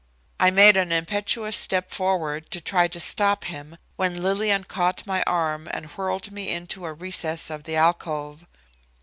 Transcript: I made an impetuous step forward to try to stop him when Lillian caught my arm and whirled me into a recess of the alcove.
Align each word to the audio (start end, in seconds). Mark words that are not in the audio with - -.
I 0.39 0.49
made 0.49 0.77
an 0.77 0.91
impetuous 0.91 1.55
step 1.55 1.91
forward 1.91 2.49
to 2.49 2.59
try 2.59 2.87
to 2.87 2.99
stop 2.99 3.43
him 3.43 3.77
when 3.97 4.19
Lillian 4.19 4.63
caught 4.63 5.05
my 5.05 5.21
arm 5.27 5.67
and 5.69 5.91
whirled 5.91 6.31
me 6.31 6.49
into 6.49 6.85
a 6.85 6.93
recess 6.93 7.51
of 7.51 7.65
the 7.65 7.75
alcove. 7.75 8.47